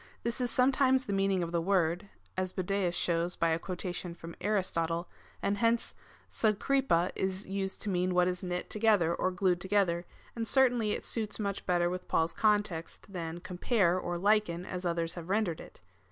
[0.23, 4.35] This is sometimes the meaning of the word,^ (as Budajus shows by a quotation from
[4.41, 5.07] Aristotle,)
[5.43, 5.93] and hence
[6.27, 11.05] avyKpifxa is used to mean what is knit together or glued together, and certainly it
[11.05, 15.81] suits much better with Paul's context than compare or liken, as others have rendered it.